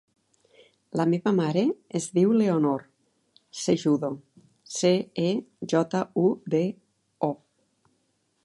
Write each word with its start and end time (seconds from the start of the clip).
La 0.99 1.03
meva 1.11 1.33
mare 1.39 1.61
es 1.99 2.07
diu 2.19 2.31
Leonor 2.37 2.87
Cejudo: 3.65 4.11
ce, 4.79 4.93
e, 5.25 5.29
jota, 5.75 6.05
u, 6.23 6.27
de, 6.57 6.67
o. 7.33 7.35